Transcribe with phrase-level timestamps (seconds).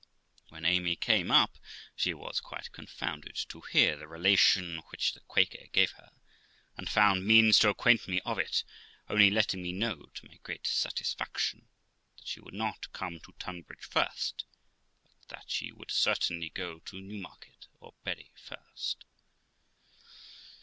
[0.49, 1.59] When Amy came up,
[1.95, 6.09] she was quite confounded to hear the relation which the Quaker gave her,
[6.75, 8.63] and found means to acquaint me of it;
[9.11, 11.67] only letting me know, to my great satisfaction,
[12.17, 14.45] that she would not come to Tunbridge first,
[15.19, 19.05] but that she would certainly go to Newmarket or Bury first.